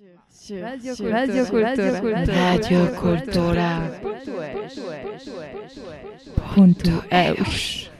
Radio 0.00 0.94
Cultura. 0.94 1.74
Radio 2.50 2.86
Cultura. 3.00 3.90
Punto 6.54 6.90
eus. 7.10 7.90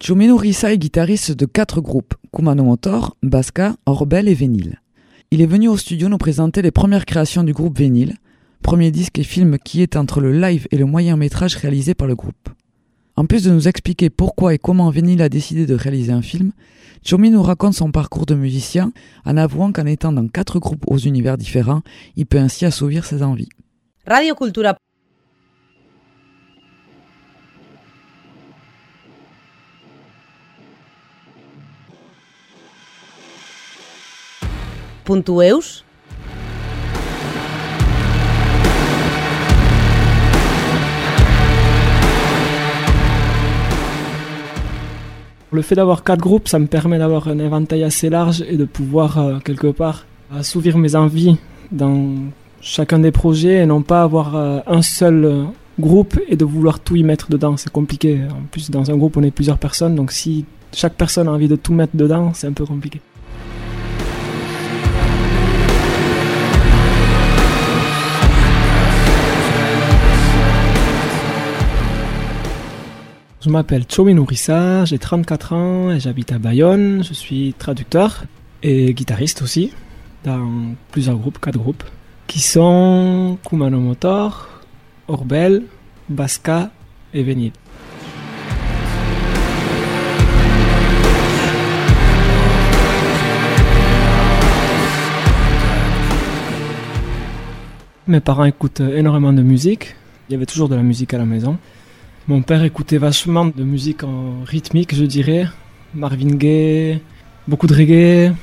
Jomeno 0.00 0.36
Rissa 0.36 0.72
est 0.72 0.78
guitariste 0.78 1.30
de 1.30 1.46
quatre 1.46 1.80
groupes, 1.80 2.14
Kumano 2.32 2.64
Motor, 2.64 3.16
Baska, 3.22 3.76
Orbel 3.86 4.26
et 4.26 4.34
Vénile. 4.34 4.80
Il 5.30 5.42
est 5.42 5.46
venu 5.46 5.68
au 5.68 5.76
studio 5.76 6.08
nous 6.08 6.18
présenter 6.18 6.60
les 6.60 6.72
premières 6.72 7.06
créations 7.06 7.44
du 7.44 7.52
groupe 7.52 7.78
Vénile, 7.78 8.16
premier 8.62 8.90
disque 8.90 9.20
et 9.20 9.24
film 9.24 9.58
qui 9.58 9.82
est 9.82 9.94
entre 9.94 10.20
le 10.20 10.32
live 10.32 10.66
et 10.72 10.76
le 10.76 10.86
moyen 10.86 11.16
métrage 11.16 11.54
réalisé 11.54 11.94
par 11.94 12.08
le 12.08 12.16
groupe. 12.16 12.48
En 13.18 13.26
plus 13.26 13.42
de 13.42 13.50
nous 13.50 13.66
expliquer 13.66 14.10
pourquoi 14.10 14.54
et 14.54 14.58
comment 14.58 14.90
Vénile 14.90 15.22
a 15.22 15.28
décidé 15.28 15.66
de 15.66 15.74
réaliser 15.74 16.12
un 16.12 16.22
film, 16.22 16.52
Chomi 17.04 17.30
nous 17.30 17.42
raconte 17.42 17.74
son 17.74 17.90
parcours 17.90 18.26
de 18.26 18.36
musicien 18.36 18.92
en 19.24 19.36
avouant 19.36 19.72
qu'en 19.72 19.86
étant 19.86 20.12
dans 20.12 20.28
quatre 20.28 20.60
groupes 20.60 20.84
aux 20.86 20.98
univers 20.98 21.36
différents, 21.36 21.82
il 22.14 22.26
peut 22.26 22.38
ainsi 22.38 22.64
assouvir 22.64 23.04
ses 23.04 23.24
envies. 23.24 23.48
Radio 24.06 24.36
Cultura. 24.36 24.78
Le 45.50 45.62
fait 45.62 45.74
d'avoir 45.74 46.04
quatre 46.04 46.20
groupes, 46.20 46.46
ça 46.46 46.58
me 46.58 46.66
permet 46.66 46.98
d'avoir 46.98 47.28
un 47.28 47.38
éventail 47.38 47.82
assez 47.82 48.10
large 48.10 48.44
et 48.46 48.56
de 48.56 48.66
pouvoir 48.66 49.18
euh, 49.18 49.38
quelque 49.38 49.68
part 49.68 50.04
assouvir 50.30 50.76
mes 50.76 50.94
envies 50.94 51.38
dans 51.72 52.16
chacun 52.60 52.98
des 52.98 53.12
projets 53.12 53.62
et 53.62 53.66
non 53.66 53.80
pas 53.80 54.02
avoir 54.02 54.36
euh, 54.36 54.60
un 54.66 54.82
seul 54.82 55.24
euh, 55.24 55.44
groupe 55.80 56.20
et 56.28 56.36
de 56.36 56.44
vouloir 56.44 56.80
tout 56.80 56.96
y 56.96 57.02
mettre 57.02 57.30
dedans. 57.30 57.56
C'est 57.56 57.72
compliqué. 57.72 58.20
En 58.30 58.44
plus, 58.50 58.70
dans 58.70 58.90
un 58.90 58.96
groupe, 58.96 59.16
on 59.16 59.22
est 59.22 59.30
plusieurs 59.30 59.56
personnes, 59.56 59.94
donc 59.94 60.12
si 60.12 60.44
chaque 60.74 60.94
personne 60.94 61.28
a 61.28 61.32
envie 61.32 61.48
de 61.48 61.56
tout 61.56 61.72
mettre 61.72 61.96
dedans, 61.96 62.32
c'est 62.34 62.46
un 62.46 62.52
peu 62.52 62.66
compliqué. 62.66 63.00
Je 73.40 73.50
m'appelle 73.50 73.84
Chomi 73.88 74.14
Nourissa, 74.14 74.84
j'ai 74.84 74.98
34 74.98 75.52
ans 75.52 75.90
et 75.92 76.00
j'habite 76.00 76.32
à 76.32 76.40
Bayonne. 76.40 77.04
Je 77.04 77.12
suis 77.12 77.54
traducteur 77.56 78.24
et 78.64 78.92
guitariste 78.92 79.42
aussi 79.42 79.72
dans 80.24 80.74
plusieurs 80.90 81.16
groupes, 81.16 81.38
quatre 81.38 81.56
groupes, 81.56 81.84
qui 82.26 82.40
sont 82.40 83.38
Kumano 83.48 83.78
Motor, 83.78 84.48
Orbel, 85.06 85.62
Baska 86.08 86.72
et 87.14 87.22
Vénil. 87.22 87.52
Mes 98.08 98.18
parents 98.18 98.46
écoutent 98.46 98.80
énormément 98.80 99.32
de 99.32 99.42
musique. 99.42 99.94
Il 100.28 100.32
y 100.32 100.34
avait 100.34 100.46
toujours 100.46 100.68
de 100.68 100.74
la 100.74 100.82
musique 100.82 101.14
à 101.14 101.18
la 101.18 101.24
maison. 101.24 101.56
Mon 102.28 102.42
père 102.42 102.62
écoutait 102.62 102.98
vachement 102.98 103.46
de 103.46 103.64
musique 103.64 104.04
en 104.04 104.44
rythmique, 104.44 104.94
je 104.94 105.06
dirais. 105.06 105.46
Marvin 105.94 106.36
Gaye, 106.36 107.00
beaucoup 107.48 107.66
de 107.66 107.74
reggae, 107.74 108.34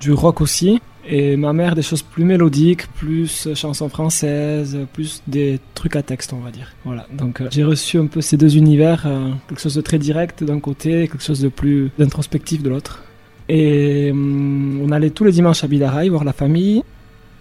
du 0.00 0.12
rock 0.12 0.40
aussi. 0.40 0.80
Et 1.06 1.36
ma 1.36 1.52
mère, 1.52 1.74
des 1.74 1.82
choses 1.82 2.00
plus 2.00 2.24
mélodiques, 2.24 2.86
plus 2.94 3.46
chansons 3.54 3.90
françaises, 3.90 4.78
plus 4.94 5.22
des 5.26 5.60
trucs 5.74 5.96
à 5.96 6.02
texte, 6.02 6.32
on 6.32 6.38
va 6.38 6.50
dire. 6.50 6.72
Voilà. 6.86 7.06
Donc 7.12 7.42
euh, 7.42 7.48
j'ai 7.50 7.62
reçu 7.62 7.98
un 7.98 8.06
peu 8.06 8.22
ces 8.22 8.38
deux 8.38 8.56
univers, 8.56 9.02
euh, 9.04 9.28
quelque 9.48 9.60
chose 9.60 9.74
de 9.74 9.82
très 9.82 9.98
direct 9.98 10.42
d'un 10.42 10.58
côté, 10.58 11.06
quelque 11.06 11.22
chose 11.22 11.42
de 11.42 11.48
plus 11.48 11.90
introspectif 12.00 12.62
de 12.62 12.70
l'autre. 12.70 13.04
Et 13.50 14.12
hum, 14.12 14.80
on 14.82 14.90
allait 14.92 15.10
tous 15.10 15.24
les 15.24 15.32
dimanches 15.32 15.62
à 15.62 15.66
Bidaraï 15.66 16.08
voir 16.08 16.24
la 16.24 16.32
famille. 16.32 16.82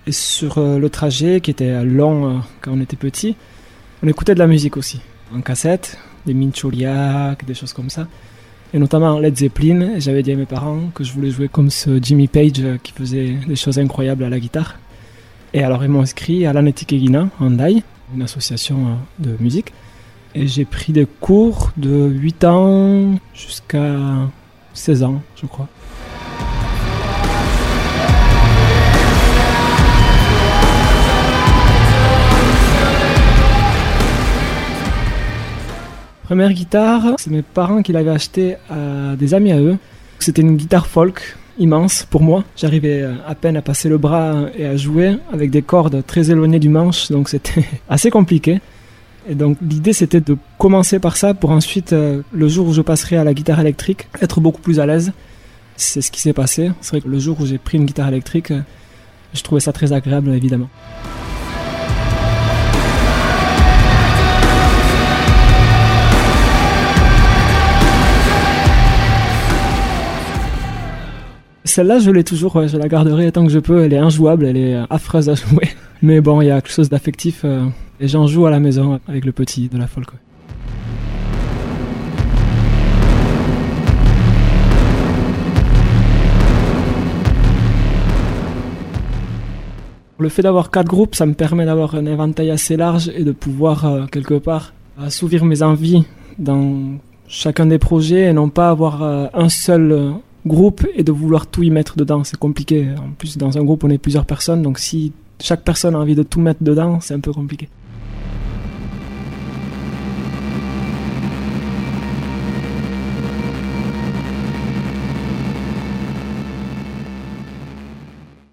Et 0.08 0.12
sur 0.12 0.58
euh, 0.58 0.78
le 0.78 0.90
trajet, 0.90 1.40
qui 1.40 1.52
était 1.52 1.86
long 1.86 2.42
quand 2.59 2.72
on 2.74 2.81
était 2.81 2.98
petit, 2.98 3.38
on 4.03 4.09
écoutait 4.09 4.34
de 4.34 4.40
la 4.40 4.48
musique 4.48 4.75
aussi 4.75 5.00
en 5.35 5.41
cassette, 5.41 5.97
des 6.25 6.34
Minchuriak, 6.34 7.46
des 7.46 7.53
choses 7.53 7.73
comme 7.73 7.90
ça. 7.90 8.07
Et 8.73 8.79
notamment 8.79 9.19
Led 9.19 9.38
Zeppelin. 9.38 10.00
J'avais 10.00 10.23
dit 10.23 10.31
à 10.31 10.35
mes 10.35 10.46
parents 10.46 10.90
que 10.94 11.03
je 11.03 11.13
voulais 11.13 11.31
jouer 11.31 11.47
comme 11.47 11.69
ce 11.69 12.01
Jimmy 12.01 12.28
Page 12.28 12.63
qui 12.84 12.91
faisait 12.91 13.35
des 13.47 13.56
choses 13.56 13.79
incroyables 13.79 14.24
à 14.24 14.29
la 14.29 14.40
guitare. 14.40 14.75
Et 15.53 15.63
alors 15.63 15.84
ils 15.84 15.90
m'ont 15.90 16.01
inscrit 16.01 16.45
à 16.45 16.53
l'Anetic 16.53 16.91
Egina, 16.91 17.29
en 17.40 17.51
Dai, 17.51 17.84
une 18.13 18.22
association 18.22 18.97
de 19.19 19.35
musique. 19.40 19.72
Et 20.34 20.47
j'ai 20.47 20.66
pris 20.66 20.91
des 20.91 21.06
cours 21.06 21.72
de 21.78 22.07
8 22.07 22.44
ans 22.44 23.16
jusqu'à 23.34 23.95
16 24.74 25.03
ans, 25.03 25.22
je 25.38 25.45
crois. 25.45 25.69
Première 36.25 36.53
guitare, 36.53 37.13
c'est 37.19 37.30
mes 37.30 37.44
parents 37.44 37.84
qui 37.84 37.91
l'avaient 37.91 38.09
acheté 38.09 38.56
à 38.68 39.16
des 39.16 39.36
amis 39.36 39.52
à 39.52 39.59
eux. 39.59 39.78
C'était 40.18 40.41
une 40.41 40.58
guitare 40.58 40.88
folk 40.88 41.38
immense 41.59 42.08
pour 42.09 42.24
moi. 42.24 42.44
J'arrivais 42.58 43.03
euh, 43.03 43.13
à 43.28 43.36
peine 43.36 43.56
à 43.58 43.62
passer 43.62 43.90
le 43.90 44.00
bras 44.00 44.46
et 44.58 44.66
à 44.66 44.75
jouer 44.75 45.18
avec 45.31 45.52
des 45.52 45.62
cordes 45.62 46.03
très 46.08 46.31
éloignées 46.31 46.58
du 46.58 46.68
manche, 46.68 47.12
donc 47.12 47.30
c'était 47.30 47.63
assez 47.90 48.09
compliqué. 48.09 48.59
Et 49.30 49.36
donc 49.36 49.58
l'idée 49.62 49.94
c'était 49.94 50.19
de 50.19 50.36
commencer 50.58 50.97
par 50.97 51.16
ça 51.16 51.36
pour 51.36 51.52
ensuite, 51.52 51.94
euh, 51.94 52.24
le 52.31 52.47
jour 52.47 52.69
où 52.69 52.74
je 52.74 52.81
passerai 52.81 53.18
à 53.18 53.24
la 53.24 53.36
guitare 53.36 53.59
électrique, 53.59 54.07
être 54.19 54.42
beaucoup 54.42 54.62
plus 54.62 54.80
à 54.80 54.88
l'aise. 54.88 55.13
C'est 55.75 56.02
ce 56.02 56.09
qui 56.09 56.22
s'est 56.22 56.34
passé. 56.34 56.72
C'est 56.81 56.90
vrai 56.90 57.02
que 57.02 57.07
le 57.07 57.19
jour 57.19 57.40
où 57.40 57.46
j'ai 57.46 57.59
pris 57.59 57.78
une 57.78 57.86
guitare 57.86 58.07
électrique, 58.07 58.50
euh, 58.50 58.62
je 59.36 59.44
trouvais 59.44 59.62
ça 59.62 59.74
très 59.74 59.94
agréable 59.94 60.34
évidemment. 60.34 60.69
Celle-là, 71.68 71.98
je 71.98 72.12
l'ai 72.12 72.24
toujours, 72.24 72.68
je 72.68 72.78
la 72.78 72.88
garderai 72.88 73.31
tant 73.31 73.44
que 73.44 73.52
je 73.52 73.58
peux. 73.58 73.84
Elle 73.84 73.94
est 73.94 73.98
injouable, 73.98 74.46
elle 74.46 74.56
est 74.56 74.80
affreuse 74.92 75.30
à 75.30 75.34
jouer. 75.34 75.68
Mais 76.03 76.22
bon, 76.22 76.40
il 76.42 76.46
y 76.46 76.52
a 76.52 76.62
quelque 76.62 76.72
chose 76.72 76.90
d'affectif 76.90 77.42
euh, 77.44 77.66
et 78.00 78.08
j'en 78.08 78.28
joue 78.28 78.46
à 78.46 78.52
la 78.52 78.59
maison 78.59 79.00
avec 79.08 79.26
le 79.26 79.31
petit 79.31 79.68
de 79.68 79.80
la 79.80 79.88
folk. 79.88 80.09
Le 90.20 90.30
fait 90.30 90.44
d'avoir 90.44 90.70
quatre 90.70 90.88
groupes, 90.88 91.16
ça 91.16 91.25
me 91.25 91.34
permet 91.34 91.66
d'avoir 91.66 91.96
un 91.96 92.06
éventail 92.06 92.52
assez 92.52 92.78
large 92.78 93.09
et 93.09 93.24
de 93.24 93.31
pouvoir 93.31 93.86
euh, 93.86 94.06
quelque 94.06 94.36
part 94.36 94.74
assouvir 95.00 95.44
mes 95.44 95.64
envies 95.64 96.06
dans 96.38 97.00
chacun 97.28 97.66
des 97.66 97.80
projets 97.80 98.25
et 98.30 98.34
non 98.34 98.50
pas 98.50 98.70
avoir 98.70 99.02
euh, 99.02 99.25
un 99.34 99.50
seul 99.50 100.14
groupe 100.45 100.85
et 100.95 101.03
de 101.03 101.11
vouloir 101.11 101.47
tout 101.47 101.63
y 101.63 101.69
mettre 101.69 101.97
dedans. 101.97 102.23
C'est 102.23 102.38
compliqué. 102.38 102.88
En 102.97 103.11
plus, 103.17 103.38
dans 103.38 103.57
un 103.57 103.63
groupe, 103.63 103.83
on 103.83 103.89
est 103.89 103.97
plusieurs 103.97 104.25
personnes, 104.25 104.61
donc 104.61 104.79
si 104.79 105.13
chaque 105.39 105.63
personne 105.63 105.95
a 105.95 106.00
envie 106.00 106.16
de 106.16 106.23
tout 106.23 106.39
mettre 106.39 106.63
dedans, 106.63 107.00
c'est 107.01 107.13
un 107.13 107.19
peu 107.19 107.33
compliqué. 107.33 107.69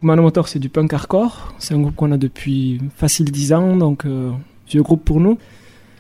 Mano 0.00 0.22
Motor, 0.22 0.48
c'est 0.48 0.58
du 0.58 0.68
punk 0.68 0.92
hardcore. 0.92 1.54
C'est 1.58 1.74
un 1.74 1.80
groupe 1.80 1.94
qu'on 1.94 2.10
a 2.10 2.16
depuis 2.16 2.80
facile 2.96 3.30
10 3.30 3.52
ans, 3.52 3.76
donc 3.76 4.04
euh, 4.04 4.32
vieux 4.68 4.82
groupe 4.82 5.04
pour 5.04 5.20
nous 5.20 5.38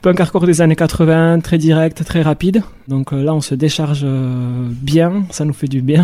punk 0.02 0.18
hardcore 0.18 0.46
des 0.46 0.60
années 0.60 0.74
80, 0.74 1.40
très 1.40 1.58
direct, 1.58 2.04
très 2.04 2.22
rapide. 2.22 2.62
Donc 2.88 3.12
euh, 3.12 3.22
là, 3.22 3.34
on 3.34 3.40
se 3.40 3.54
décharge 3.54 4.02
euh, 4.04 4.68
bien, 4.68 5.24
ça 5.30 5.44
nous 5.44 5.52
fait 5.52 5.68
du 5.68 5.80
bien. 5.80 6.02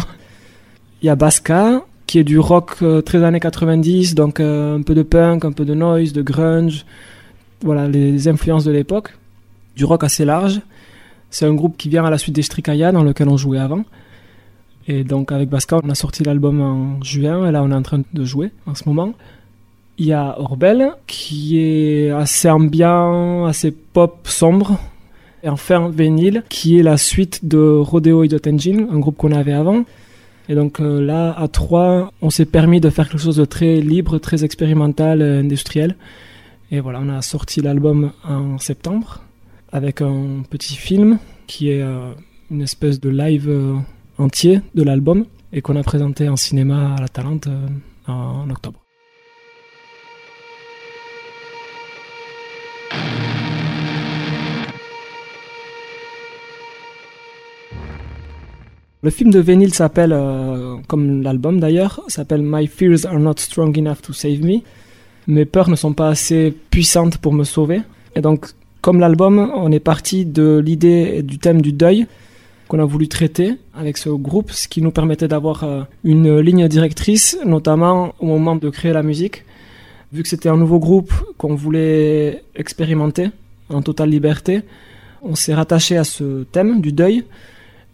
Il 1.02 1.06
y 1.06 1.08
a 1.08 1.16
Baska, 1.16 1.82
qui 2.06 2.20
est 2.20 2.24
du 2.24 2.38
rock 2.38 2.76
euh, 2.82 3.02
très 3.02 3.22
années 3.24 3.40
90, 3.40 4.14
donc 4.14 4.38
un 4.38 4.82
peu 4.82 4.94
de 4.94 5.02
punk, 5.02 5.44
un 5.44 5.52
peu 5.52 5.64
de 5.64 5.74
noise, 5.74 6.12
de 6.12 6.22
grunge. 6.22 6.86
Voilà, 7.62 7.88
les 7.88 8.28
influences 8.28 8.64
de 8.64 8.70
l'époque. 8.70 9.18
Du 9.74 9.84
rock 9.84 10.04
assez 10.04 10.24
large. 10.24 10.60
C'est 11.30 11.46
un 11.46 11.54
groupe 11.54 11.76
qui 11.76 11.88
vient 11.88 12.04
à 12.04 12.10
la 12.10 12.18
suite 12.18 12.36
des 12.36 12.42
Strikaya, 12.42 12.92
dans 12.92 13.02
lequel 13.02 13.28
on 13.28 13.36
jouait 13.36 13.58
avant. 13.58 13.84
Et 14.86 15.02
donc 15.02 15.32
avec 15.32 15.48
Baska, 15.48 15.80
on 15.82 15.90
a 15.90 15.96
sorti 15.96 16.22
l'album 16.22 16.60
en 16.60 17.02
juin, 17.02 17.48
et 17.48 17.52
là 17.52 17.64
on 17.64 17.70
est 17.72 17.74
en 17.74 17.82
train 17.82 18.00
de 18.12 18.24
jouer 18.24 18.52
en 18.66 18.76
ce 18.76 18.88
moment. 18.88 19.12
Il 20.00 20.06
y 20.06 20.12
a 20.12 20.38
Orbel, 20.38 20.92
qui 21.08 21.58
est 21.58 22.10
assez 22.10 22.48
ambiant, 22.48 23.46
assez 23.46 23.72
pop, 23.72 24.28
sombre. 24.28 24.78
Et 25.42 25.48
enfin 25.48 25.88
Vénile, 25.88 26.44
qui 26.48 26.78
est 26.78 26.84
la 26.84 26.96
suite 26.96 27.46
de 27.46 27.58
Rodeo 27.58 28.22
Idiot 28.22 28.38
Engine, 28.46 28.86
un 28.92 28.98
groupe 29.00 29.16
qu'on 29.16 29.32
avait 29.32 29.52
avant. 29.52 29.84
Et 30.48 30.54
donc 30.54 30.80
euh, 30.80 31.00
là, 31.00 31.32
à 31.36 31.48
trois, 31.48 32.12
on 32.22 32.30
s'est 32.30 32.46
permis 32.46 32.80
de 32.80 32.90
faire 32.90 33.08
quelque 33.08 33.20
chose 33.20 33.36
de 33.36 33.44
très 33.44 33.80
libre, 33.80 34.18
très 34.18 34.44
expérimental, 34.44 35.20
industriel. 35.20 35.96
Et 36.70 36.78
voilà, 36.78 37.00
on 37.02 37.08
a 37.08 37.20
sorti 37.20 37.60
l'album 37.60 38.12
en 38.24 38.58
septembre 38.58 39.22
avec 39.72 40.00
un 40.00 40.42
petit 40.48 40.76
film 40.76 41.18
qui 41.46 41.70
est 41.70 41.82
une 42.50 42.62
espèce 42.62 43.00
de 43.00 43.08
live 43.08 43.50
entier 44.18 44.60
de 44.74 44.82
l'album 44.82 45.24
et 45.52 45.60
qu'on 45.60 45.76
a 45.76 45.82
présenté 45.82 46.28
en 46.28 46.36
cinéma 46.36 46.94
à 46.94 47.00
la 47.00 47.08
Talente 47.08 47.48
en 48.06 48.48
octobre. 48.50 48.87
Le 59.00 59.10
film 59.10 59.30
de 59.30 59.38
Vénile 59.38 59.72
s'appelle, 59.72 60.12
euh, 60.12 60.74
comme 60.88 61.22
l'album 61.22 61.60
d'ailleurs, 61.60 62.00
s'appelle 62.08 62.42
My 62.42 62.66
Fears 62.66 63.06
Are 63.06 63.20
Not 63.20 63.34
Strong 63.36 63.78
Enough 63.78 63.98
to 64.02 64.12
Save 64.12 64.40
Me. 64.42 64.58
Mes 65.28 65.44
peurs 65.44 65.70
ne 65.70 65.76
sont 65.76 65.92
pas 65.92 66.08
assez 66.08 66.52
puissantes 66.70 67.18
pour 67.18 67.32
me 67.32 67.44
sauver. 67.44 67.82
Et 68.16 68.20
donc, 68.20 68.46
comme 68.80 68.98
l'album, 68.98 69.52
on 69.54 69.70
est 69.70 69.78
parti 69.78 70.24
de 70.24 70.58
l'idée 70.58 71.22
du 71.22 71.38
thème 71.38 71.62
du 71.62 71.72
deuil 71.72 72.08
qu'on 72.66 72.80
a 72.80 72.84
voulu 72.84 73.06
traiter 73.06 73.54
avec 73.72 73.98
ce 73.98 74.08
groupe, 74.08 74.50
ce 74.50 74.66
qui 74.66 74.82
nous 74.82 74.90
permettait 74.90 75.28
d'avoir 75.28 75.62
euh, 75.62 75.82
une 76.02 76.40
ligne 76.40 76.66
directrice, 76.66 77.38
notamment 77.46 78.16
au 78.18 78.26
moment 78.26 78.56
de 78.56 78.68
créer 78.68 78.92
la 78.92 79.04
musique. 79.04 79.44
Vu 80.12 80.24
que 80.24 80.28
c'était 80.28 80.48
un 80.48 80.56
nouveau 80.56 80.80
groupe 80.80 81.12
qu'on 81.36 81.54
voulait 81.54 82.42
expérimenter 82.56 83.30
en 83.68 83.80
totale 83.80 84.10
liberté, 84.10 84.62
on 85.22 85.36
s'est 85.36 85.54
rattaché 85.54 85.96
à 85.96 86.02
ce 86.02 86.42
thème 86.50 86.80
du 86.80 86.90
deuil 86.90 87.24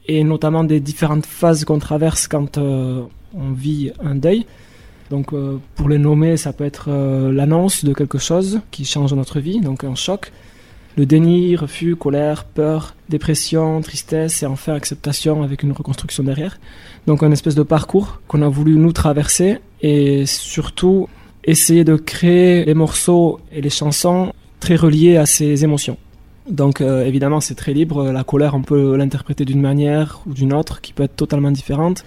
et 0.06 0.25
notamment 0.25 0.65
des 0.65 0.81
différentes 0.81 1.27
phases 1.27 1.65
qu'on 1.65 1.79
traverse 1.79 2.29
quand 2.29 2.59
euh, 2.59 3.03
on 3.35 3.53
vit 3.53 3.93
un 4.03 4.15
deuil. 4.15 4.47
Donc 5.11 5.33
euh, 5.33 5.59
pour 5.75 5.89
les 5.89 5.99
nommer, 5.99 6.37
ça 6.37 6.53
peut 6.53 6.65
être 6.65 6.87
euh, 6.89 7.33
l'annonce 7.33 7.85
de 7.85 7.93
quelque 7.93 8.19
chose 8.19 8.61
qui 8.71 8.85
change 8.85 9.12
notre 9.15 9.41
vie, 9.41 9.61
donc 9.61 9.85
un 9.85 9.95
choc, 9.95 10.33
le 10.97 11.06
déni, 11.06 11.56
refus, 11.56 11.97
colère, 11.97 12.45
peur, 12.45 12.95
dépression, 13.09 13.81
tristesse 13.81 14.43
et 14.43 14.47
enfin 14.47 14.75
acceptation 14.75 15.43
avec 15.43 15.62
une 15.62 15.73
reconstruction 15.73 16.23
derrière. 16.23 16.59
Donc 17.07 17.23
un 17.23 17.33
espèce 17.33 17.55
de 17.55 17.62
parcours 17.62 18.21
qu'on 18.29 18.43
a 18.43 18.49
voulu 18.49 18.77
nous 18.77 18.93
traverser 18.93 19.59
et 19.83 20.25
surtout 20.27 21.09
essayer 21.45 21.85
de 21.85 21.97
créer 21.97 22.65
les 22.65 22.75
morceaux 22.75 23.41
et 23.53 23.61
les 23.61 23.71
chansons 23.71 24.33
très 24.61 24.77
reliés 24.77 25.17
à 25.17 25.27
ces 25.27 25.65
émotions. 25.65 25.99
Donc 26.49 26.82
euh, 26.82 27.06
évidemment 27.06 27.41
c'est 27.41 27.55
très 27.55 27.73
libre, 27.73 28.12
la 28.12 28.23
colère 28.23 28.55
on 28.55 28.61
peut 28.61 28.96
l'interpréter 28.96 29.46
d'une 29.46 29.62
manière 29.62 30.20
ou 30.26 30.35
d'une 30.35 30.52
autre 30.52 30.82
qui 30.82 30.93
peut 30.93 31.05
être 31.05 31.17
totalement 31.17 31.50
différente. 31.50 32.05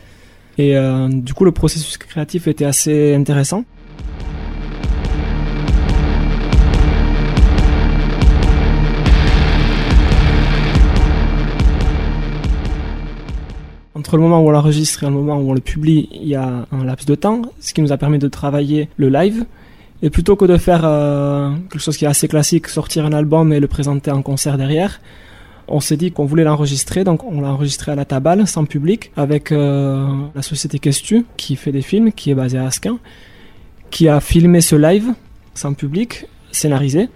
Et 0.60 0.78
euh, 0.78 1.08
du 1.10 1.34
coup 1.34 1.44
le 1.44 1.52
processus 1.52 1.98
créatif 1.98 2.48
était 2.48 2.66
assez 2.66 3.16
intéressant. 3.16 3.66
Entre 13.96 14.16
le 14.16 14.22
moment 14.22 14.44
où 14.44 14.48
on 14.48 14.52
l'enregistre 14.52 15.04
et 15.04 15.08
le 15.08 15.12
moment 15.12 15.38
où 15.38 15.50
on 15.50 15.54
le 15.54 15.60
publie, 15.60 16.08
il 16.12 16.28
y 16.28 16.36
a 16.36 16.68
un 16.72 16.86
laps 16.86 17.08
de 17.08 17.16
temps, 17.16 17.42
ce 17.60 17.74
qui 17.74 17.82
nous 17.82 17.92
a 17.92 17.98
permis 17.98 18.20
de 18.20 18.28
travailler 18.28 18.90
le 18.98 19.10
live, 19.10 19.46
et 20.02 20.10
plutôt 20.10 20.36
que 20.36 20.46
de 20.46 20.58
faire 20.58 20.82
euh, 20.84 21.52
quelque 21.70 21.82
chose 21.82 21.98
qui 21.98 22.06
est 22.06 22.08
assez 22.08 22.28
classique, 22.28 22.68
sortir 22.68 23.06
un 23.06 23.14
album 23.14 23.52
et 23.52 23.60
le 23.60 23.68
présenter 23.68 24.12
en 24.12 24.22
concert 24.22 24.58
derrière, 24.58 25.00
on 25.68 25.80
s'est 25.80 25.98
dit 25.98 26.12
qu'on 26.12 26.26
voulait 26.26 26.44
l'enregistrer, 26.44 27.04
donc 27.04 27.24
on 27.24 27.42
l'a 27.42 27.50
enregistré 27.50 27.92
à 27.92 27.96
la 27.96 28.06
Tabale, 28.06 28.48
sans 28.48 28.66
public, 28.66 29.12
avec 29.18 29.52
euh, 29.52 30.08
la 30.34 30.42
société 30.42 30.80
Questu, 30.80 31.26
qui 31.36 31.56
fait 31.56 31.72
des 31.72 31.82
films, 31.82 32.12
qui 32.12 32.32
est 32.32 32.36
basée 32.36 32.58
à 32.58 32.68
Asquin, 32.68 33.00
qui 33.90 34.08
a 34.08 34.20
filmé 34.20 34.62
ce 34.62 34.76
live, 34.76 35.14
sans 35.56 35.74
public, 35.74 36.26
scénarisé, 36.52 37.10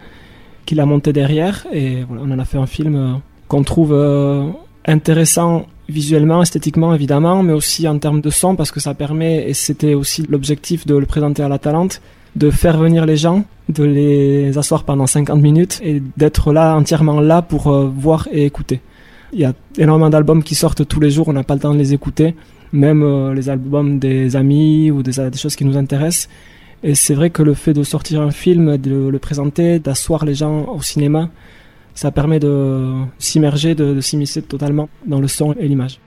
qui 0.66 0.76
l'a 0.76 0.86
monté 0.86 1.14
derrière, 1.14 1.66
et 1.72 2.00
on 2.10 2.32
en 2.32 2.40
a 2.40 2.46
fait 2.46 2.58
un 2.58 2.66
film 2.66 2.96
euh, 2.96 3.14
qu'on 3.48 3.64
trouve 3.64 3.94
intéressant 4.86 5.68
visuellement, 5.88 6.42
esthétiquement 6.42 6.96
évidemment, 6.96 7.44
mais 7.44 7.54
aussi 7.54 7.88
en 7.88 8.00
termes 8.00 8.22
de 8.22 8.30
son, 8.30 8.56
parce 8.56 8.72
que 8.72 8.80
ça 8.80 8.94
permet, 8.94 9.50
et 9.50 9.54
c'était 9.54 9.94
aussi 9.94 10.26
l'objectif 10.28 10.88
de 10.88 10.96
le 10.96 11.06
présenter 11.06 11.44
à 11.44 11.50
la 11.50 11.60
Talente, 11.60 12.02
de 12.36 12.50
faire 12.50 12.78
venir 12.78 13.06
les 13.06 13.18
gens, 13.18 13.44
de 13.70 13.84
les 13.84 14.58
asseoir 14.58 14.84
pendant 14.84 15.08
50 15.08 15.42
minutes 15.42 15.80
et 15.84 16.02
d'être 16.18 16.54
là, 16.54 16.76
entièrement 16.76 17.20
là 17.20 17.42
pour 17.42 17.68
euh, 17.68 17.92
voir 17.94 18.28
et 18.32 18.46
écouter. 18.46 18.82
Il 19.34 19.40
y 19.40 19.46
a 19.46 19.54
énormément 19.78 20.10
d'albums 20.10 20.44
qui 20.44 20.56
sortent 20.56 20.88
tous 20.88 21.00
les 21.00 21.10
jours, 21.10 21.28
on 21.28 21.34
n'a 21.34 21.44
pas 21.44 21.56
le 21.56 21.62
temps 21.62 21.74
de 21.74 21.80
les 21.80 21.94
écouter, 21.94 22.36
même 22.74 23.04
euh, 23.04 23.34
les 23.34 23.50
albums 23.50 24.00
des 24.00 24.36
amis 24.36 24.92
ou 24.92 25.04
des, 25.04 25.14
choses 25.36 25.56
qui 25.56 25.66
nous 25.66 25.78
intéressent. 25.78 26.30
Et 26.84 26.96
c'est 26.96 27.14
vrai 27.14 27.30
que 27.30 27.44
le 27.44 27.54
fait 27.54 27.74
de 27.74 27.84
sortir 27.84 28.22
un 28.22 28.32
film, 28.32 28.78
de 28.78 29.08
le 29.08 29.20
présenter, 29.20 29.80
d'asseoir 29.80 30.26
les 30.26 30.34
gens 30.34 30.66
au 30.74 30.82
cinéma, 30.82 31.30
ça 31.94 32.12
permet 32.12 32.40
de 32.40 32.94
s'immerger, 33.20 33.76
de, 33.76 33.94
de 33.94 34.02
s'immiscer 34.02 34.42
totalement 34.42 34.90
dans 35.06 35.20
le 35.20 35.28
son 35.28 35.54
et 35.54 35.68
l'image. 35.68 36.00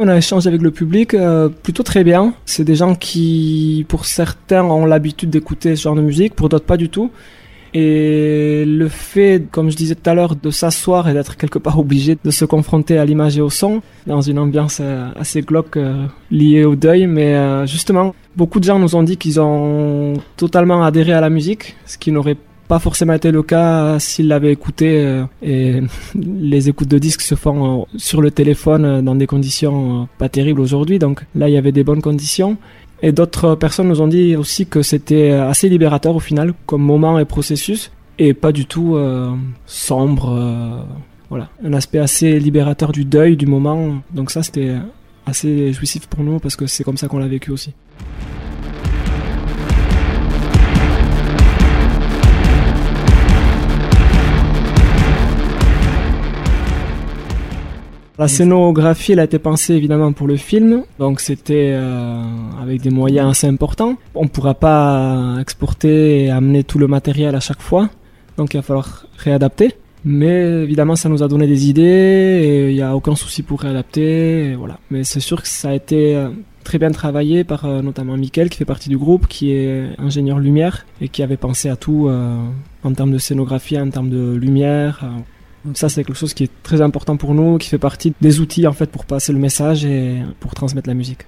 On 0.00 0.06
a 0.06 0.16
échangé 0.16 0.46
avec 0.48 0.62
le 0.62 0.70
public 0.70 1.12
euh, 1.14 1.48
plutôt 1.48 1.82
très 1.82 2.04
bien. 2.04 2.32
C'est 2.44 2.62
des 2.62 2.76
gens 2.76 2.94
qui, 2.94 3.84
pour 3.88 4.04
certains, 4.04 4.62
ont 4.62 4.86
l'habitude 4.86 5.28
d'écouter 5.28 5.74
ce 5.74 5.82
genre 5.82 5.96
de 5.96 6.02
musique, 6.02 6.36
pour 6.36 6.48
d'autres 6.48 6.66
pas 6.66 6.76
du 6.76 6.88
tout. 6.88 7.10
Et 7.74 8.64
le 8.64 8.88
fait, 8.88 9.50
comme 9.50 9.70
je 9.72 9.76
disais 9.76 9.96
tout 9.96 10.08
à 10.08 10.14
l'heure, 10.14 10.36
de 10.36 10.50
s'asseoir 10.50 11.08
et 11.08 11.14
d'être 11.14 11.36
quelque 11.36 11.58
part 11.58 11.80
obligé 11.80 12.16
de 12.22 12.30
se 12.30 12.44
confronter 12.44 12.96
à 12.96 13.04
l'image 13.04 13.38
et 13.38 13.40
au 13.40 13.50
son, 13.50 13.82
dans 14.06 14.20
une 14.20 14.38
ambiance 14.38 14.78
euh, 14.80 15.08
assez 15.16 15.42
glauque 15.42 15.76
euh, 15.76 16.06
liée 16.30 16.64
au 16.64 16.76
deuil, 16.76 17.08
mais 17.08 17.66
justement, 17.66 18.14
beaucoup 18.36 18.60
de 18.60 18.64
gens 18.64 18.78
nous 18.78 18.94
ont 18.94 19.02
dit 19.02 19.16
qu'ils 19.16 19.40
ont 19.40 20.14
totalement 20.36 20.84
adhéré 20.84 21.12
à 21.12 21.20
la 21.20 21.28
musique, 21.28 21.74
ce 21.86 21.98
qui 21.98 22.12
n'aurait 22.12 22.36
pas 22.68 22.78
forcément 22.78 23.14
été 23.14 23.32
le 23.32 23.42
cas 23.42 23.98
s'il 23.98 24.28
l'avait 24.28 24.52
écouté 24.52 25.00
euh, 25.00 25.24
et 25.42 25.80
les 26.14 26.68
écoutes 26.68 26.88
de 26.88 26.98
disques 26.98 27.22
se 27.22 27.34
font 27.34 27.82
euh, 27.82 27.84
sur 27.96 28.20
le 28.20 28.30
téléphone 28.30 28.84
euh, 28.84 29.02
dans 29.02 29.14
des 29.14 29.26
conditions 29.26 30.06
pas 30.18 30.28
terribles 30.28 30.60
aujourd'hui. 30.60 30.98
Donc 30.98 31.24
là 31.34 31.48
il 31.48 31.54
y 31.54 31.56
avait 31.56 31.72
des 31.72 31.82
bonnes 31.82 32.02
conditions. 32.02 32.58
Et 33.00 33.12
d'autres 33.12 33.54
personnes 33.54 33.88
nous 33.88 34.00
ont 34.00 34.08
dit 34.08 34.36
aussi 34.36 34.66
que 34.66 34.82
c'était 34.82 35.30
assez 35.30 35.68
libérateur 35.68 36.16
au 36.16 36.20
final 36.20 36.52
comme 36.66 36.82
moment 36.82 37.18
et 37.20 37.24
processus 37.24 37.92
et 38.18 38.34
pas 38.34 38.50
du 38.50 38.66
tout 38.66 38.98
sombre 39.66 40.84
voilà. 41.30 41.48
Un 41.62 41.74
aspect 41.74 42.00
assez 42.00 42.40
libérateur 42.40 42.90
du 42.90 43.04
deuil 43.04 43.36
du 43.36 43.46
moment. 43.46 43.98
Donc 44.12 44.32
ça 44.32 44.42
c'était 44.42 44.74
assez 45.26 45.72
jouissif 45.72 46.08
pour 46.08 46.24
nous 46.24 46.40
parce 46.40 46.56
que 46.56 46.66
c'est 46.66 46.82
comme 46.82 46.96
ça 46.96 47.06
qu'on 47.06 47.18
l'a 47.18 47.28
vécu 47.28 47.52
aussi. 47.52 47.72
La 58.18 58.26
scénographie, 58.26 59.12
elle 59.12 59.20
a 59.20 59.24
été 59.24 59.38
pensée 59.38 59.74
évidemment 59.74 60.12
pour 60.12 60.26
le 60.26 60.36
film, 60.36 60.82
donc 60.98 61.20
c'était 61.20 61.70
euh, 61.72 62.20
avec 62.60 62.80
des 62.80 62.90
moyens 62.90 63.30
assez 63.30 63.46
importants. 63.46 63.96
On 64.16 64.24
ne 64.24 64.28
pourra 64.28 64.54
pas 64.54 65.36
exporter 65.40 66.24
et 66.24 66.30
amener 66.30 66.64
tout 66.64 66.80
le 66.80 66.88
matériel 66.88 67.36
à 67.36 67.40
chaque 67.40 67.60
fois, 67.62 67.90
donc 68.36 68.54
il 68.54 68.56
va 68.56 68.62
falloir 68.64 69.06
réadapter. 69.18 69.76
Mais 70.04 70.64
évidemment, 70.64 70.96
ça 70.96 71.08
nous 71.08 71.22
a 71.22 71.28
donné 71.28 71.46
des 71.46 71.68
idées 71.68 72.40
et 72.42 72.70
il 72.70 72.74
n'y 72.74 72.82
a 72.82 72.96
aucun 72.96 73.14
souci 73.14 73.44
pour 73.44 73.60
réadapter. 73.60 74.56
voilà. 74.56 74.80
Mais 74.90 75.04
c'est 75.04 75.20
sûr 75.20 75.40
que 75.40 75.46
ça 75.46 75.68
a 75.68 75.74
été 75.74 76.16
euh, 76.16 76.30
très 76.64 76.78
bien 76.78 76.90
travaillé 76.90 77.44
par 77.44 77.66
euh, 77.66 77.82
notamment 77.82 78.16
Mickaël 78.16 78.50
qui 78.50 78.58
fait 78.58 78.64
partie 78.64 78.88
du 78.88 78.98
groupe, 78.98 79.28
qui 79.28 79.52
est 79.52 79.90
ingénieur 79.96 80.40
lumière 80.40 80.86
et 81.00 81.08
qui 81.08 81.22
avait 81.22 81.36
pensé 81.36 81.68
à 81.68 81.76
tout 81.76 82.10
en 82.82 82.92
termes 82.94 83.12
de 83.12 83.18
scénographie, 83.18 83.78
en 83.78 83.90
termes 83.90 84.10
de 84.10 84.34
lumière. 84.34 85.04
Ça, 85.74 85.88
c'est 85.88 86.04
quelque 86.04 86.16
chose 86.16 86.34
qui 86.34 86.44
est 86.44 86.50
très 86.62 86.80
important 86.80 87.16
pour 87.16 87.34
nous, 87.34 87.58
qui 87.58 87.68
fait 87.68 87.78
partie 87.78 88.14
des 88.20 88.40
outils 88.40 88.66
en 88.66 88.72
fait 88.72 88.90
pour 88.90 89.04
passer 89.04 89.32
le 89.32 89.38
message 89.38 89.84
et 89.84 90.22
pour 90.40 90.54
transmettre 90.54 90.88
la 90.88 90.94
musique. 90.94 91.26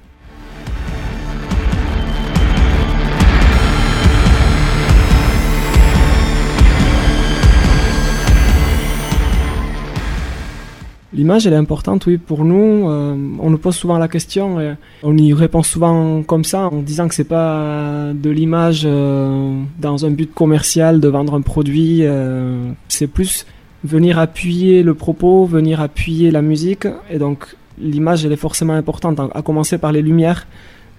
L'image, 11.13 11.45
elle 11.45 11.55
est 11.55 11.57
importante, 11.57 12.07
oui, 12.07 12.19
pour 12.19 12.45
nous. 12.45 12.89
Euh, 12.89 13.17
on 13.41 13.51
nous 13.51 13.59
pose 13.59 13.75
souvent 13.75 13.99
la 13.99 14.07
question, 14.07 14.61
et 14.61 14.75
on 15.03 15.19
y 15.19 15.35
répond 15.35 15.65
souvent 15.65 16.23
comme 16.23 16.45
ça, 16.45 16.69
en 16.69 16.83
disant 16.83 17.09
que 17.09 17.17
c'est 17.17 17.25
pas 17.25 18.13
de 18.15 18.31
l'image 18.31 18.83
euh, 18.85 19.61
dans 19.81 20.07
un 20.07 20.11
but 20.11 20.33
commercial 20.33 21.01
de 21.01 21.09
vendre 21.09 21.35
un 21.35 21.41
produit. 21.41 22.03
Euh, 22.03 22.71
c'est 22.87 23.09
plus 23.09 23.45
venir 23.85 24.19
appuyer 24.19 24.83
le 24.83 24.95
propos, 24.95 25.47
venir 25.47 25.81
appuyer 25.81 26.31
la 26.31 26.43
musique. 26.43 26.87
Et 27.11 27.19
donc 27.19 27.57
l'image, 27.79 28.25
elle 28.25 28.33
est 28.33 28.37
forcément 28.37 28.75
importante, 28.75 29.21
à 29.35 29.43
commencer 29.43 29.79
par 29.79 29.93
les 29.93 30.03
lumières. 30.03 30.47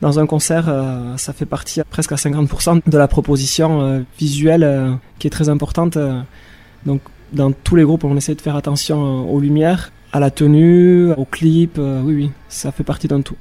dans 0.01 0.19
un 0.19 0.25
concert, 0.25 0.65
euh, 0.67 1.15
ça 1.17 1.31
fait 1.31 1.45
partie 1.45 1.79
presque 1.89 2.11
à 2.11 2.15
50% 2.15 2.81
de 2.88 2.97
la 2.97 3.07
proposition 3.07 3.81
euh, 3.81 4.00
visuelle 4.17 4.63
euh, 4.63 4.93
qui 5.19 5.27
est 5.27 5.29
très 5.29 5.50
importante. 5.50 5.97
donc 6.85 7.01
dans 7.33 7.51
tous 7.51 7.75
les 7.75 7.83
groupes, 7.83 8.03
on 8.03 8.17
essaie 8.17 8.35
de 8.35 8.41
faire 8.41 8.57
attention 8.57 9.31
aux 9.31 9.39
lumières, 9.39 9.91
à 10.11 10.19
la 10.19 10.31
tenue, 10.31 11.11
au 11.13 11.23
clip. 11.23 11.77
oui, 11.77 12.13
oui, 12.13 12.31
ça 12.50 12.71
fait 12.71 12.83
partie 12.83 13.07
d'un 13.07 13.21
tout. 13.21 13.38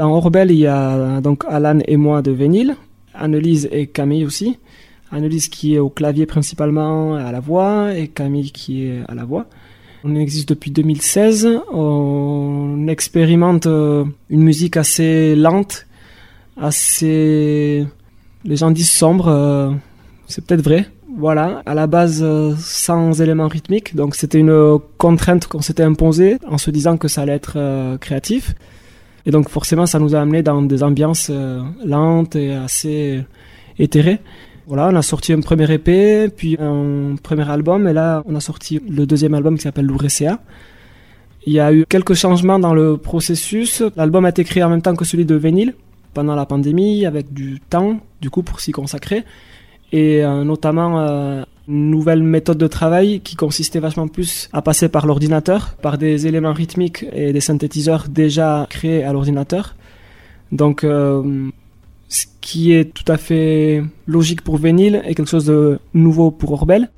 Dans 0.00 0.16
Orbel, 0.16 0.50
il 0.50 0.56
y 0.56 0.66
a 0.66 1.20
donc 1.20 1.44
Alan 1.46 1.78
et 1.86 1.98
moi 1.98 2.22
de 2.22 2.30
Vénile, 2.30 2.74
Annelise 3.12 3.68
et 3.70 3.86
Camille 3.86 4.24
aussi. 4.24 4.56
Annelise 5.12 5.48
qui 5.50 5.74
est 5.74 5.78
au 5.78 5.90
clavier 5.90 6.24
principalement, 6.24 7.16
à 7.16 7.30
la 7.32 7.40
voix, 7.40 7.94
et 7.94 8.08
Camille 8.08 8.50
qui 8.50 8.86
est 8.86 9.02
à 9.08 9.14
la 9.14 9.26
voix. 9.26 9.44
On 10.02 10.14
existe 10.14 10.48
depuis 10.48 10.70
2016. 10.70 11.46
On 11.70 12.86
expérimente 12.88 13.66
euh, 13.66 14.06
une 14.30 14.42
musique 14.42 14.78
assez 14.78 15.36
lente, 15.36 15.86
assez, 16.58 17.84
les 18.46 18.56
gens 18.56 18.70
disent 18.70 18.92
sombre. 18.92 19.28
Euh, 19.28 19.70
c'est 20.28 20.46
peut-être 20.46 20.64
vrai. 20.64 20.86
Voilà, 21.14 21.60
à 21.66 21.74
la 21.74 21.86
base 21.86 22.22
euh, 22.22 22.54
sans 22.56 23.20
éléments 23.20 23.48
rythmiques. 23.48 23.94
Donc 23.94 24.14
c'était 24.14 24.38
une 24.38 24.78
contrainte 24.96 25.46
qu'on 25.46 25.60
s'était 25.60 25.82
imposée 25.82 26.38
en 26.48 26.56
se 26.56 26.70
disant 26.70 26.96
que 26.96 27.06
ça 27.06 27.20
allait 27.20 27.34
être 27.34 27.98
créatif. 27.98 28.54
Et 29.26 29.30
donc 29.30 29.48
forcément 29.48 29.86
ça 29.86 29.98
nous 29.98 30.14
a 30.14 30.20
amené 30.20 30.42
dans 30.42 30.62
des 30.62 30.82
ambiances 30.82 31.30
lentes 31.84 32.36
et 32.36 32.52
assez 32.52 33.22
éthérées. 33.78 34.20
Voilà, 34.66 34.88
on 34.88 34.94
a 34.94 35.02
sorti 35.02 35.32
un 35.32 35.40
premier 35.40 35.68
EP, 35.72 36.28
puis 36.28 36.56
un 36.60 37.16
premier 37.20 37.50
album, 37.50 37.88
et 37.88 37.92
là, 37.92 38.22
on 38.26 38.36
a 38.36 38.40
sorti 38.40 38.80
le 38.88 39.04
deuxième 39.04 39.34
album 39.34 39.56
qui 39.56 39.62
s'appelle 39.62 39.86
L'Ouresea. 39.86 40.38
Il 41.44 41.52
y 41.52 41.58
a 41.58 41.72
eu 41.72 41.86
quelques 41.88 42.14
changements 42.14 42.60
dans 42.60 42.72
le 42.72 42.96
processus. 42.96 43.82
L'album 43.96 44.26
a 44.26 44.28
été 44.28 44.44
créé 44.44 44.62
en 44.62 44.68
même 44.68 44.80
temps 44.80 44.94
que 44.94 45.04
celui 45.04 45.24
de 45.24 45.34
Vénile, 45.34 45.74
pendant 46.14 46.36
la 46.36 46.46
pandémie, 46.46 47.04
avec 47.04 47.32
du 47.32 47.58
temps, 47.58 47.98
du 48.20 48.30
coup, 48.30 48.44
pour 48.44 48.60
s'y 48.60 48.70
consacrer. 48.70 49.24
Et 49.90 50.22
euh, 50.22 50.44
notamment, 50.44 51.00
euh, 51.00 51.42
nouvelle 51.70 52.22
méthode 52.22 52.58
de 52.58 52.66
travail 52.66 53.20
qui 53.20 53.36
consistait 53.36 53.78
vachement 53.78 54.08
plus 54.08 54.48
à 54.52 54.62
passer 54.62 54.88
par 54.88 55.06
l'ordinateur, 55.06 55.76
par 55.80 55.98
des 55.98 56.26
éléments 56.26 56.52
rythmiques 56.52 57.06
et 57.12 57.32
des 57.32 57.40
synthétiseurs 57.40 58.08
déjà 58.08 58.66
créés 58.68 59.04
à 59.04 59.12
l'ordinateur. 59.12 59.76
Donc, 60.52 60.84
euh, 60.84 61.48
ce 62.08 62.26
qui 62.40 62.72
est 62.72 62.92
tout 62.92 63.10
à 63.10 63.16
fait 63.16 63.82
logique 64.06 64.42
pour 64.42 64.56
Vénile 64.56 65.02
et 65.06 65.14
quelque 65.14 65.30
chose 65.30 65.46
de 65.46 65.78
nouveau 65.94 66.30
pour 66.30 66.52
Orbel. 66.52 66.90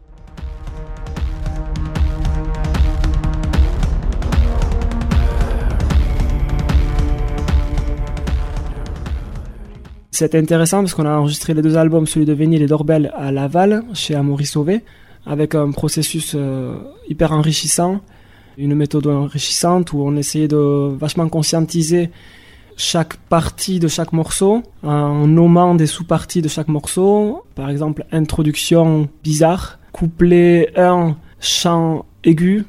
C'est 10.22 10.36
intéressant 10.36 10.82
parce 10.82 10.94
qu'on 10.94 11.04
a 11.04 11.18
enregistré 11.18 11.52
les 11.52 11.62
deux 11.62 11.76
albums, 11.76 12.06
celui 12.06 12.26
de 12.26 12.32
Vénile 12.32 12.62
et 12.62 12.68
d'Orbel 12.68 13.12
à 13.16 13.32
Laval, 13.32 13.82
chez 13.92 14.14
Amaury 14.14 14.46
Sauvé, 14.46 14.84
avec 15.26 15.56
un 15.56 15.72
processus 15.72 16.36
euh, 16.36 16.76
hyper 17.08 17.32
enrichissant, 17.32 18.00
une 18.56 18.76
méthode 18.76 19.08
enrichissante 19.08 19.92
où 19.92 20.00
on 20.00 20.14
essayait 20.14 20.46
de 20.46 20.94
vachement 20.96 21.28
conscientiser 21.28 22.10
chaque 22.76 23.16
partie 23.16 23.80
de 23.80 23.88
chaque 23.88 24.12
morceau 24.12 24.62
en 24.84 25.26
nommant 25.26 25.74
des 25.74 25.88
sous-parties 25.88 26.40
de 26.40 26.48
chaque 26.48 26.68
morceau. 26.68 27.42
Par 27.56 27.68
exemple, 27.68 28.06
introduction 28.12 29.08
bizarre, 29.24 29.80
couplet 29.90 30.70
1, 30.76 31.16
chant 31.40 32.04
aigu. 32.22 32.64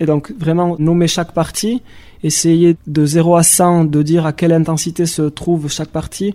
Et 0.00 0.06
donc 0.06 0.32
vraiment 0.38 0.76
nommer 0.78 1.06
chaque 1.06 1.34
partie, 1.34 1.82
essayer 2.22 2.78
de 2.86 3.04
0 3.04 3.36
à 3.36 3.42
100 3.42 3.84
de 3.84 4.00
dire 4.00 4.24
à 4.24 4.32
quelle 4.32 4.52
intensité 4.52 5.04
se 5.04 5.20
trouve 5.20 5.70
chaque 5.70 5.90
partie. 5.90 6.34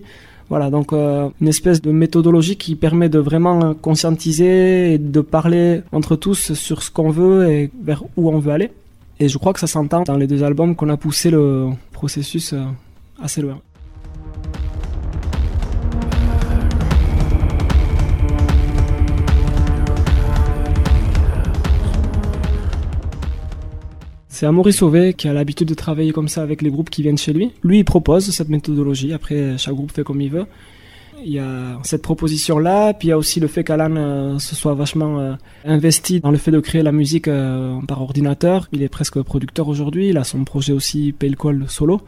Voilà, 0.50 0.68
donc 0.68 0.92
euh, 0.92 1.28
une 1.40 1.46
espèce 1.46 1.80
de 1.80 1.92
méthodologie 1.92 2.56
qui 2.56 2.74
permet 2.74 3.08
de 3.08 3.20
vraiment 3.20 3.72
conscientiser 3.72 4.94
et 4.94 4.98
de 4.98 5.20
parler 5.20 5.82
entre 5.92 6.16
tous 6.16 6.54
sur 6.54 6.82
ce 6.82 6.90
qu'on 6.90 7.10
veut 7.10 7.48
et 7.48 7.70
vers 7.84 8.02
où 8.16 8.28
on 8.30 8.38
veut 8.40 8.52
aller. 8.52 8.72
Et 9.20 9.28
je 9.28 9.38
crois 9.38 9.52
que 9.52 9.60
ça 9.60 9.68
s'entend 9.68 10.02
dans 10.02 10.16
les 10.16 10.26
deux 10.26 10.42
albums 10.42 10.74
qu'on 10.74 10.88
a 10.88 10.96
poussé 10.96 11.30
le 11.30 11.68
processus 11.92 12.52
euh, 12.52 12.64
assez 13.22 13.42
loin. 13.42 13.60
C'est 24.40 24.46
Amaury 24.46 24.72
Sauvé 24.72 25.12
qui 25.12 25.28
a 25.28 25.34
l'habitude 25.34 25.68
de 25.68 25.74
travailler 25.74 26.12
comme 26.12 26.28
ça 26.28 26.40
avec 26.40 26.62
les 26.62 26.70
groupes 26.70 26.88
qui 26.88 27.02
viennent 27.02 27.18
chez 27.18 27.34
lui. 27.34 27.52
Lui, 27.62 27.80
il 27.80 27.84
propose 27.84 28.30
cette 28.30 28.48
méthodologie. 28.48 29.12
Après, 29.12 29.58
chaque 29.58 29.74
groupe 29.74 29.92
fait 29.92 30.02
comme 30.02 30.22
il 30.22 30.30
veut. 30.30 30.46
Il 31.22 31.30
y 31.30 31.38
a 31.38 31.78
cette 31.82 32.00
proposition-là, 32.00 32.94
puis 32.94 33.08
il 33.08 33.10
y 33.10 33.12
a 33.12 33.18
aussi 33.18 33.38
le 33.38 33.48
fait 33.48 33.64
qu'Alan 33.64 33.96
euh, 33.96 34.38
se 34.38 34.54
soit 34.54 34.72
vachement 34.72 35.20
euh, 35.20 35.34
investi 35.66 36.20
dans 36.20 36.30
le 36.30 36.38
fait 36.38 36.52
de 36.52 36.60
créer 36.60 36.82
la 36.82 36.90
musique 36.90 37.28
euh, 37.28 37.82
par 37.86 38.00
ordinateur. 38.00 38.66
Il 38.72 38.82
est 38.82 38.88
presque 38.88 39.20
producteur 39.20 39.68
aujourd'hui. 39.68 40.08
Il 40.08 40.16
a 40.16 40.24
son 40.24 40.42
projet 40.44 40.72
aussi 40.72 41.12
Pale 41.12 41.36
Call 41.36 41.66
solo. 41.68 42.00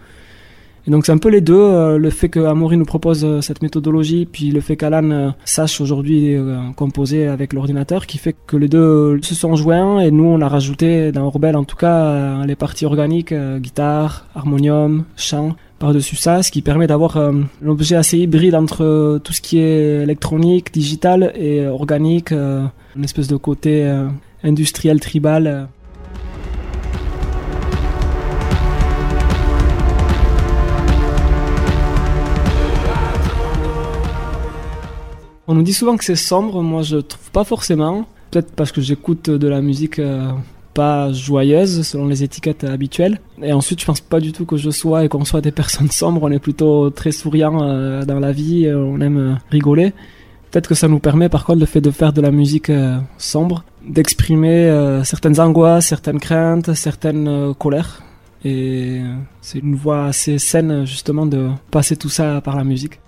Et 0.86 0.90
donc 0.90 1.06
c'est 1.06 1.12
un 1.12 1.18
peu 1.18 1.28
les 1.28 1.40
deux, 1.40 1.54
euh, 1.54 1.96
le 1.96 2.10
fait 2.10 2.28
que 2.28 2.40
Amaury 2.40 2.76
nous 2.76 2.84
propose 2.84 3.24
euh, 3.24 3.40
cette 3.40 3.62
méthodologie, 3.62 4.26
puis 4.26 4.50
le 4.50 4.60
fait 4.60 4.76
qu'Alan 4.76 5.10
euh, 5.10 5.30
sache 5.44 5.80
aujourd'hui 5.80 6.36
composer 6.76 7.28
avec 7.28 7.52
l'ordinateur, 7.52 8.06
qui 8.06 8.18
fait 8.18 8.34
que 8.46 8.56
les 8.56 8.68
deux 8.68 9.20
se 9.22 9.34
sont 9.34 9.54
joints 9.54 10.00
et 10.00 10.10
nous 10.10 10.24
on 10.24 10.40
a 10.40 10.48
rajouté 10.48 11.12
dans 11.12 11.26
Orbel 11.26 11.56
en 11.56 11.64
tout 11.64 11.76
cas 11.76 12.44
les 12.44 12.56
parties 12.56 12.86
organiques, 12.86 13.34
guitare, 13.58 14.26
harmonium, 14.34 15.04
chant 15.16 15.54
par-dessus 15.78 16.16
ça, 16.16 16.42
ce 16.42 16.50
qui 16.50 16.62
permet 16.62 16.86
d'avoir 16.86 17.16
un 17.16 17.44
objet 17.66 17.96
assez 17.96 18.18
hybride 18.18 18.54
entre 18.54 19.20
tout 19.22 19.32
ce 19.32 19.40
qui 19.40 19.58
est 19.58 20.02
électronique, 20.02 20.72
digital 20.72 21.32
et 21.36 21.66
organique, 21.66 22.32
une 22.32 23.04
espèce 23.04 23.28
de 23.28 23.36
côté 23.36 23.90
industriel 24.42 25.00
tribal. 25.00 25.68
On 35.48 35.54
nous 35.54 35.62
dit 35.62 35.72
souvent 35.72 35.96
que 35.96 36.04
c'est 36.04 36.14
sombre, 36.16 36.62
moi 36.62 36.82
je 36.82 36.98
trouve 36.98 37.30
pas 37.32 37.44
forcément. 37.44 38.06
Peut-être 38.30 38.52
parce 38.54 38.70
que 38.70 38.80
j'écoute 38.80 39.28
de 39.28 39.48
la 39.48 39.60
musique 39.60 39.98
euh, 39.98 40.30
pas 40.72 41.12
joyeuse 41.12 41.82
selon 41.82 42.06
les 42.06 42.22
étiquettes 42.22 42.64
habituelles. 42.64 43.20
Et 43.42 43.52
ensuite, 43.52 43.80
je 43.80 43.84
pense 43.84 44.00
pas 44.00 44.20
du 44.20 44.32
tout 44.32 44.46
que 44.46 44.56
je 44.56 44.70
sois 44.70 45.04
et 45.04 45.08
qu'on 45.08 45.24
soit 45.24 45.40
des 45.40 45.50
personnes 45.62 45.90
sombres. 45.90 46.22
On 46.22 46.30
est 46.30 46.38
plutôt 46.38 46.90
très 46.90 47.10
souriant 47.10 47.60
euh, 47.62 48.04
dans 48.04 48.20
la 48.20 48.30
vie, 48.30 48.72
on 48.72 49.00
aime 49.00 49.18
euh, 49.18 49.34
rigoler. 49.50 49.92
Peut-être 50.50 50.68
que 50.68 50.74
ça 50.74 50.86
nous 50.86 51.00
permet 51.00 51.28
par 51.28 51.44
contre 51.44 51.60
le 51.60 51.66
fait 51.66 51.80
de 51.80 51.90
faire 51.90 52.12
de 52.12 52.20
la 52.20 52.30
musique 52.30 52.70
sombre, 53.16 53.64
d'exprimer 53.88 55.00
certaines 55.02 55.40
angoisses, 55.40 55.86
certaines 55.86 56.20
craintes, 56.20 56.74
certaines 56.74 57.54
colères. 57.58 58.02
Et 58.44 59.00
c'est 59.40 59.60
une 59.60 59.76
voie 59.76 60.04
assez 60.04 60.36
saine 60.36 60.84
justement 60.84 61.24
de 61.24 61.48
passer 61.70 61.96
tout 61.96 62.10
ça 62.10 62.42
par 62.42 62.54
la 62.54 62.64
musique. 62.64 63.00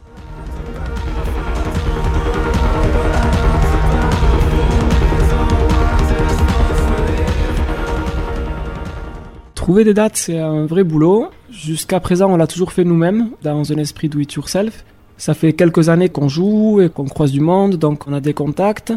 Trouver 9.64 9.85
des 9.85 9.94
dates, 9.94 10.18
c'est 10.18 10.38
un 10.38 10.66
vrai 10.66 10.85
boulot. 10.85 11.28
Jusqu'à 11.50 11.99
présent, 11.99 12.30
on 12.30 12.37
l'a 12.37 12.47
toujours 12.47 12.71
fait 12.71 12.85
nous-mêmes, 12.85 13.30
dans 13.42 13.73
un 13.73 13.76
esprit 13.76 14.11
do 14.11 14.21
it 14.21 14.30
yourself. 14.35 14.85
Ça 15.16 15.33
fait 15.33 15.54
quelques 15.54 15.88
années 15.88 16.11
qu'on 16.11 16.28
joue 16.28 16.83
et 16.83 16.90
qu'on 16.90 17.06
croise 17.06 17.33
du 17.33 17.40
monde, 17.40 17.76
donc 17.76 18.06
on 18.06 18.12
a 18.12 18.21
des 18.21 18.35
contacts. 18.35 18.92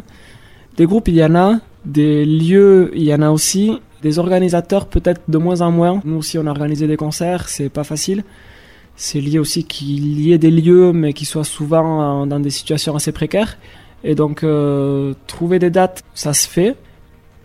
Des 0.76 0.86
groupes, 0.86 1.08
il 1.08 1.16
y 1.16 1.24
en 1.24 1.36
a. 1.36 1.62
Des 1.86 2.26
lieux, 2.26 2.92
il 2.94 3.04
y 3.04 3.14
en 3.14 3.22
a 3.22 3.30
aussi. 3.30 3.80
Des 4.02 4.20
organisateurs, 4.20 4.88
peut-être 4.88 5.22
de 5.30 5.38
moins 5.38 5.62
en 5.62 5.72
moins. 5.72 6.02
Nous 6.04 6.18
aussi, 6.18 6.38
on 6.38 6.46
a 6.46 6.50
organisé 6.50 6.86
des 6.86 6.98
concerts, 6.98 7.48
c'est 7.48 7.70
pas 7.70 7.86
facile. 7.86 8.26
C'est 8.98 9.22
lié 9.22 9.40
aussi 9.40 9.64
qu'il 9.64 10.20
y 10.20 10.34
ait 10.34 10.38
des 10.38 10.52
lieux, 10.52 10.92
mais 10.92 11.14
qui 11.14 11.24
soient 11.24 11.46
souvent 11.46 12.26
dans 12.26 12.42
des 12.42 12.50
situations 12.50 12.94
assez 12.94 13.14
précaires. 13.14 13.58
Et 14.04 14.16
donc, 14.16 14.44
euh, 14.44 15.14
trouver 15.28 15.60
des 15.60 15.70
dates, 15.70 16.04
ça 16.14 16.34
se 16.34 16.46
fait. 16.46 16.76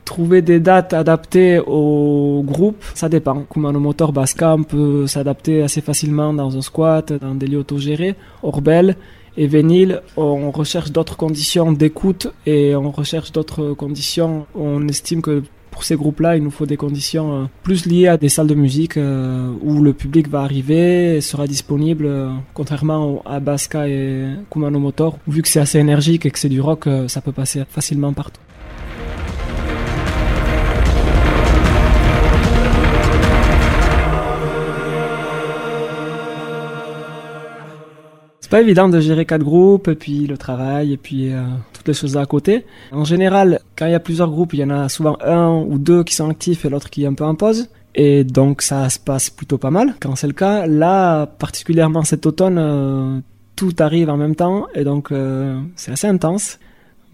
Trouver 0.05 0.43
des 0.43 0.61
dates 0.61 0.93
adaptées 0.93 1.61
au 1.61 2.43
groupe, 2.45 2.83
ça 2.95 3.09
dépend. 3.09 3.45
Kumano 3.51 3.79
Motor 3.79 4.13
Basca, 4.13 4.55
on 4.55 4.65
peut 4.65 5.07
s'adapter 5.07 5.63
assez 5.63 5.81
facilement 5.81 6.35
dans 6.35 6.57
un 6.57 6.63
squat, 6.63 7.13
dans 7.13 7.35
des 7.35 7.47
lieux 7.47 7.61
autogérés. 7.61 8.17
Orbel 8.43 8.97
et 9.37 9.47
Vénile, 9.47 10.03
on 10.17 10.51
recherche 10.51 10.93
d'autres 10.93 11.17
conditions 11.17 11.73
d'écoute 11.73 12.29
et 12.47 12.75
on 12.75 12.91
recherche 12.91 13.33
d'autres 13.33 13.73
conditions. 13.73 14.47
On 14.55 14.87
estime 14.89 15.23
que 15.23 15.43
pour 15.73 15.85
ces 15.85 15.97
groupes-là, 15.97 16.37
il 16.37 16.45
nous 16.45 16.51
faut 16.51 16.67
des 16.67 16.77
conditions 16.77 17.33
euh, 17.35 17.45
plus 17.63 17.87
liées 17.87 18.07
à 18.07 18.19
des 18.19 18.29
salles 18.29 18.47
de 18.47 18.55
musique 18.55 18.99
euh, 18.99 19.51
où 19.63 19.83
le 19.83 19.95
public 19.95 20.29
va 20.29 20.43
arriver 20.43 21.17
et 21.17 21.21
sera 21.23 21.47
disponible, 21.47 22.05
euh, 22.07 22.29
contrairement 22.53 23.23
à 23.25 23.41
Basca 23.41 23.89
et 23.89 24.27
Kumano 24.51 24.79
Motor, 24.79 25.19
vu 25.27 25.41
que 25.41 25.49
c'est 25.49 25.61
assez 25.61 25.79
énergique 25.79 26.27
et 26.27 26.31
que 26.31 26.39
c'est 26.39 26.51
du 26.51 26.61
rock, 26.61 26.87
ça 27.09 27.23
peut 27.23 27.33
passer 27.33 27.63
facilement 27.69 28.13
partout. 28.13 28.42
Pas 38.53 38.61
évident 38.61 38.87
de 38.91 39.01
gérer 39.01 39.25
quatre 39.25 39.45
groupes, 39.45 39.89
et 39.89 39.95
puis 39.95 40.27
le 40.27 40.37
travail, 40.37 40.93
et 40.93 40.99
puis 40.99 41.33
euh, 41.33 41.41
toutes 41.73 41.89
les 41.89 41.95
choses 41.95 42.19
à 42.19 42.27
côté. 42.27 42.67
En 42.91 43.03
général, 43.03 43.61
quand 43.79 43.87
il 43.87 43.93
y 43.93 43.95
a 43.95 43.99
plusieurs 43.99 44.29
groupes, 44.29 44.53
il 44.53 44.61
y 44.61 44.65
en 44.65 44.69
a 44.69 44.91
souvent 44.91 45.17
un 45.25 45.49
ou 45.49 45.79
deux 45.79 46.05
qui 46.05 46.15
sont 46.15 46.29
actifs 46.29 46.67
et 46.67 46.69
l'autre 46.69 46.91
qui 46.91 47.05
est 47.05 47.07
un 47.07 47.15
peu 47.15 47.25
en 47.25 47.35
pause. 47.35 47.71
Et 47.95 48.25
donc 48.25 48.61
ça 48.61 48.91
se 48.91 48.99
passe 48.99 49.31
plutôt 49.31 49.57
pas 49.57 49.71
mal 49.71 49.95
quand 50.01 50.17
c'est 50.17 50.27
le 50.27 50.35
cas. 50.35 50.67
Là, 50.67 51.25
particulièrement 51.25 52.05
cet 52.05 52.27
automne, 52.27 52.59
euh, 52.59 53.21
tout 53.57 53.75
arrive 53.79 54.11
en 54.11 54.19
même 54.19 54.35
temps 54.35 54.67
et 54.75 54.85
donc 54.85 55.13
euh, 55.13 55.59
c'est 55.75 55.93
assez 55.93 56.07
intense. 56.07 56.59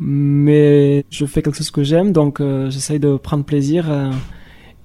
Mais 0.01 1.05
je 1.09 1.25
fais 1.25 1.41
quelque 1.43 1.59
chose 1.59 1.71
que 1.71 1.85
j'aime, 1.85 2.11
donc 2.11 2.43
j'essaye 2.69 2.99
de 2.99 3.17
prendre 3.17 3.45
plaisir 3.45 3.87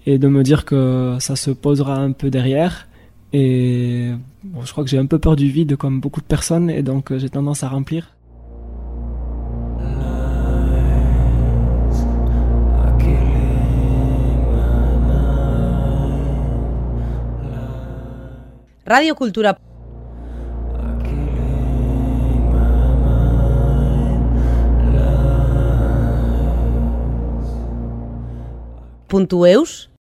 et 0.06 0.20
de 0.20 0.28
me 0.28 0.44
dire 0.44 0.66
que 0.66 1.18
ça 1.20 1.36
se 1.36 1.50
posera 1.50 1.96
un 1.96 2.12
peu 2.12 2.30
derrière. 2.30 2.88
Et 3.36 4.12
bon, 4.44 4.62
je 4.64 4.72
crois 4.72 4.84
que 4.84 4.90
j'ai 4.92 5.00
un 5.00 5.08
peu 5.08 5.18
peur 5.18 5.36
du 5.36 5.50
vide 5.50 5.76
comme 5.76 6.00
beaucoup 6.00 6.22
de 6.22 6.26
personnes 6.26 6.70
et 6.70 6.84
donc 6.84 7.18
j'ai 7.18 7.30
tendance 7.30 7.64
à 7.64 7.70
remplir. 7.70 8.16
Radio 18.86 19.16
Cultura. 19.16 19.58
Puntueus? 29.08 29.90